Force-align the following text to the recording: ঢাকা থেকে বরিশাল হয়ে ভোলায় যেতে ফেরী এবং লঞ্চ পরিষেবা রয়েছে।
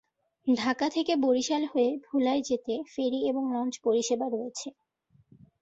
ঢাকা 0.47 0.87
থেকে 0.89 1.13
বরিশাল 1.17 1.63
হয়ে 1.65 1.89
ভোলায় 2.07 2.41
যেতে 2.49 2.73
ফেরী 2.93 3.19
এবং 3.29 3.43
লঞ্চ 3.53 3.73
পরিষেবা 3.85 4.27
রয়েছে। 4.27 4.67